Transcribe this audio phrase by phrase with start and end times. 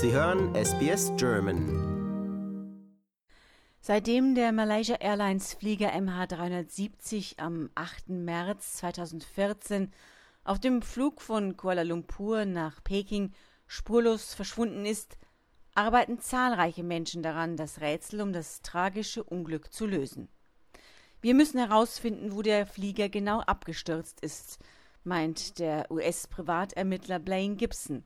[0.00, 2.86] Sie hören SBS German.
[3.80, 8.08] Seitdem der Malaysia Airlines Flieger MH370 am 8.
[8.08, 9.92] März 2014
[10.44, 13.32] auf dem Flug von Kuala Lumpur nach Peking
[13.66, 15.18] spurlos verschwunden ist,
[15.74, 20.28] arbeiten zahlreiche Menschen daran, das Rätsel um das tragische Unglück zu lösen.
[21.20, 24.60] Wir müssen herausfinden, wo der Flieger genau abgestürzt ist,
[25.02, 28.04] meint der US-Privatermittler Blaine Gibson,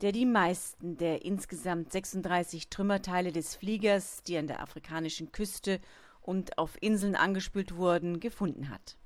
[0.00, 5.80] der die meisten der insgesamt 36 Trümmerteile des Fliegers, die an der afrikanischen Küste
[6.20, 8.96] und auf Inseln angespült wurden, gefunden hat.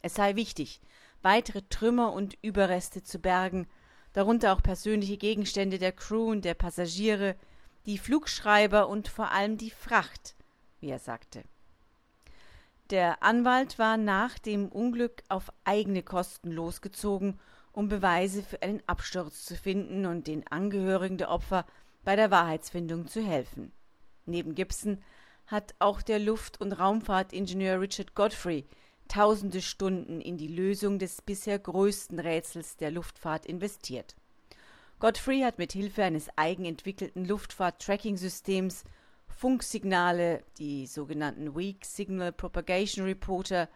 [0.00, 0.80] Es sei wichtig,
[1.22, 3.66] weitere Trümmer und Überreste zu bergen,
[4.12, 7.36] darunter auch persönliche Gegenstände der Crew und der Passagiere,
[7.86, 10.34] die Flugschreiber und vor allem die Fracht,
[10.80, 11.42] wie er sagte.
[12.90, 17.38] Der Anwalt war nach dem Unglück auf eigene Kosten losgezogen,
[17.78, 21.64] um Beweise für einen Absturz zu finden und den Angehörigen der Opfer
[22.02, 23.70] bei der Wahrheitsfindung zu helfen.
[24.26, 25.00] Neben Gibson
[25.46, 28.66] hat auch der Luft- und Raumfahrtingenieur Richard Godfrey
[29.06, 34.16] tausende Stunden in die Lösung des bisher größten Rätsels der Luftfahrt investiert.
[34.98, 38.82] Godfrey hat mit Hilfe eines eigenentwickelten Luftfahrt-Tracking-Systems
[39.28, 43.68] Funksignale, die sogenannten Weak Signal Propagation Reporter,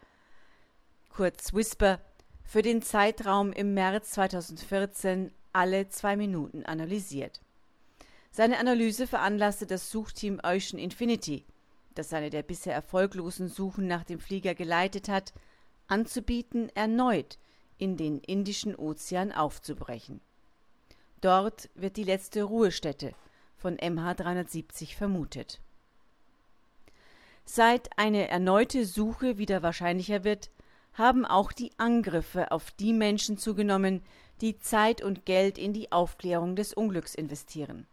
[1.09, 2.01] kurz WHISPER,
[2.45, 7.41] für den Zeitraum im März 2014 alle zwei Minuten analysiert.
[8.31, 11.45] Seine Analyse veranlasste das Suchteam Ocean Infinity,
[11.95, 15.33] das eine der bisher erfolglosen Suchen nach dem Flieger geleitet hat,
[15.87, 17.39] anzubieten, erneut
[17.77, 20.21] in den Indischen Ozean aufzubrechen.
[21.21, 23.15] Dort wird die letzte Ruhestätte
[23.57, 25.61] von MH370 vermutet.
[27.45, 30.51] Seit eine erneute Suche wieder wahrscheinlicher wird,
[30.95, 34.03] haben auch die Angriffe auf die Menschen zugenommen,
[34.41, 37.87] die Zeit und Geld in die Aufklärung des Unglücks investieren.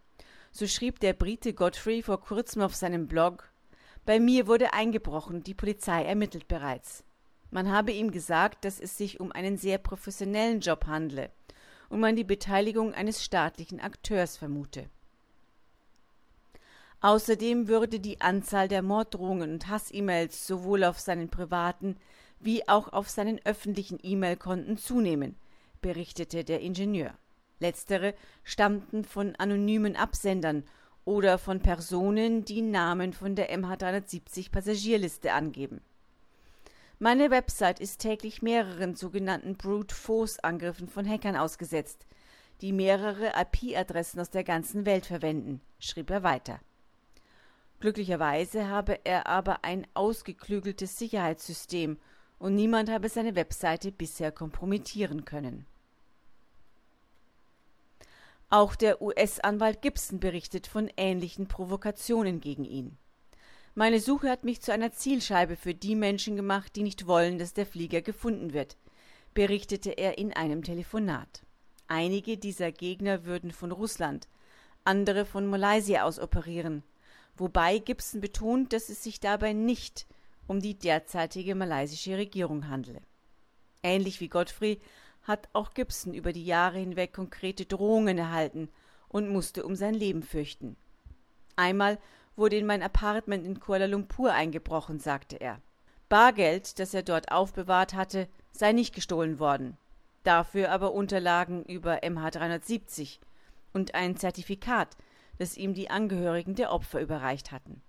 [0.52, 3.50] So schrieb der Brite Godfrey vor kurzem auf seinem Blog
[4.06, 7.04] Bei mir wurde eingebrochen, die Polizei ermittelt bereits.
[7.52, 11.30] Man habe ihm gesagt, dass es sich um einen sehr professionellen Job handle
[11.90, 14.90] und man die Beteiligung eines staatlichen Akteurs vermute.
[17.02, 21.96] Außerdem würde die Anzahl der Morddrohungen und Hass-E-Mails sowohl auf seinen privaten
[22.40, 25.36] wie auch auf seinen öffentlichen E-Mail-Konten zunehmen,
[25.82, 27.14] berichtete der Ingenieur.
[27.60, 28.14] Letztere
[28.44, 30.64] stammten von anonymen Absendern
[31.06, 35.82] oder von Personen, die Namen von der MH370 Passagierliste angeben.
[37.00, 42.06] Meine Website ist täglich mehreren sogenannten Brute Force Angriffen von Hackern ausgesetzt,
[42.62, 46.60] die mehrere IP-Adressen aus der ganzen Welt verwenden, schrieb er weiter.
[47.80, 51.98] Glücklicherweise habe er aber ein ausgeklügeltes Sicherheitssystem
[52.40, 55.66] und niemand habe seine Webseite bisher kompromittieren können.
[58.50, 62.98] Auch der US-Anwalt Gibson berichtet von ähnlichen Provokationen gegen ihn.
[63.76, 67.54] Meine Suche hat mich zu einer Zielscheibe für die Menschen gemacht, die nicht wollen, dass
[67.54, 68.78] der Flieger gefunden wird,
[69.36, 71.44] berichtete er in einem Telefonat.
[71.88, 74.28] Einige dieser Gegner würden von Russland,
[74.84, 76.84] andere von Malaysia aus operieren,
[77.38, 80.08] wobei Gibson betont, dass es sich dabei nicht
[80.50, 83.00] um die derzeitige malaysische Regierung handle.
[83.84, 84.82] Ähnlich wie Godfrey
[85.22, 88.68] hat auch Gibson über die Jahre hinweg konkrete Drohungen erhalten
[89.10, 90.76] und musste um sein Leben fürchten.
[91.56, 92.00] Einmal
[92.36, 95.62] wurde in mein Apartment in Kuala Lumpur eingebrochen, sagte er.
[96.10, 99.78] Bargeld, das er dort aufbewahrt hatte, sei nicht gestohlen worden,
[100.24, 103.20] dafür aber Unterlagen über MH370
[103.72, 104.98] und ein Zertifikat,
[105.38, 107.84] das ihm die Angehörigen der Opfer überreicht hatten.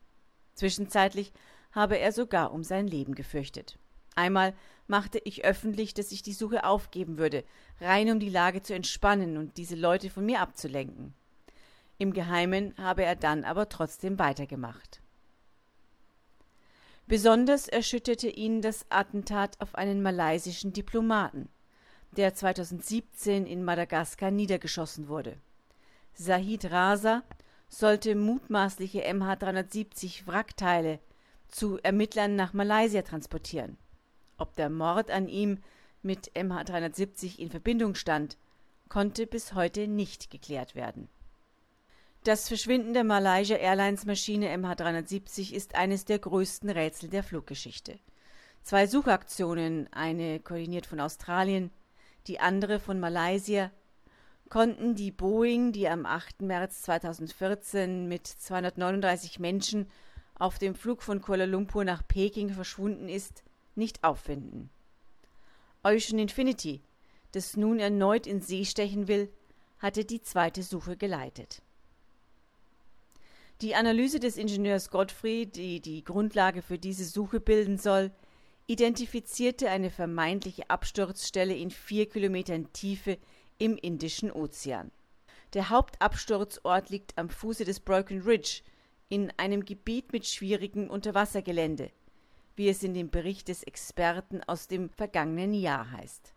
[0.52, 1.32] Zwischenzeitlich
[1.72, 3.78] habe er sogar um sein Leben gefürchtet.
[4.16, 4.54] Einmal
[4.86, 7.44] machte ich öffentlich, dass ich die Suche aufgeben würde,
[7.80, 11.14] rein um die Lage zu entspannen und diese Leute von mir abzulenken.
[11.98, 15.00] Im Geheimen habe er dann aber trotzdem weitergemacht.
[17.06, 21.48] Besonders erschütterte ihn das Attentat auf einen malaysischen Diplomaten,
[22.16, 25.36] der 2017 in Madagaskar niedergeschossen wurde.
[26.14, 27.22] Sahid Raza
[27.68, 31.00] sollte mutmaßliche MH370 Wrackteile
[31.50, 33.76] zu Ermittlern nach Malaysia transportieren.
[34.38, 35.58] Ob der Mord an ihm
[36.02, 38.36] mit MH370 in Verbindung stand,
[38.88, 41.08] konnte bis heute nicht geklärt werden.
[42.24, 47.98] Das Verschwinden der Malaysia Airlines Maschine MH370 ist eines der größten Rätsel der Fluggeschichte.
[48.62, 51.70] Zwei Suchaktionen, eine koordiniert von Australien,
[52.26, 53.70] die andere von Malaysia,
[54.50, 56.42] konnten die Boeing, die am 8.
[56.42, 59.86] März 2014 mit 239 Menschen
[60.40, 63.44] auf dem Flug von Kuala Lumpur nach Peking verschwunden ist,
[63.74, 64.70] nicht auffinden.
[65.82, 66.80] Ocean Infinity,
[67.32, 69.30] das nun erneut in See stechen will,
[69.78, 71.62] hatte die zweite Suche geleitet.
[73.60, 78.10] Die Analyse des Ingenieurs Godfrey, die die Grundlage für diese Suche bilden soll,
[78.66, 83.18] identifizierte eine vermeintliche Absturzstelle in vier Kilometern Tiefe
[83.58, 84.90] im Indischen Ozean.
[85.52, 88.62] Der Hauptabsturzort liegt am Fuße des Broken Ridge
[89.10, 91.90] in einem Gebiet mit schwierigem Unterwassergelände,
[92.56, 96.32] wie es in dem Bericht des Experten aus dem vergangenen Jahr heißt.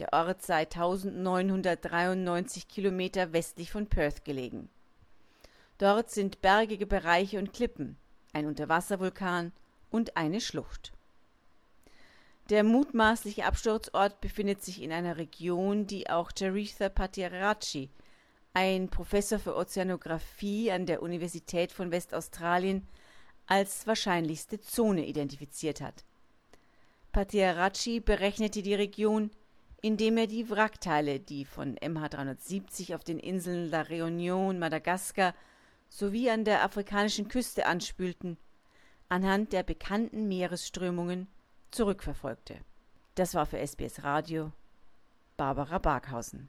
[0.00, 4.70] Der Ort sei 1993 Kilometer westlich von Perth gelegen.
[5.76, 7.98] Dort sind bergige Bereiche und Klippen,
[8.32, 9.52] ein Unterwasservulkan
[9.90, 10.92] und eine Schlucht.
[12.48, 17.90] Der mutmaßliche Absturzort befindet sich in einer Region, die auch Charitha Patiarachi,
[18.52, 22.86] ein Professor für Ozeanographie an der Universität von Westaustralien,
[23.46, 26.04] als wahrscheinlichste Zone identifiziert hat.
[27.12, 29.30] Patiarachi berechnete die Region,
[29.82, 35.34] indem er die Wrackteile, die von MH370 auf den Inseln La Réunion, Madagaskar
[35.88, 38.36] sowie an der afrikanischen Küste anspülten,
[39.08, 41.26] anhand der bekannten Meeresströmungen
[41.72, 42.58] zurückverfolgte.
[43.16, 44.52] Das war für SBS Radio
[45.36, 46.48] Barbara Barkhausen.